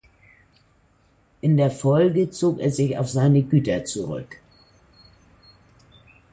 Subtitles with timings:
[1.41, 4.41] In der Folge zog er sich auf seine Güter zurück.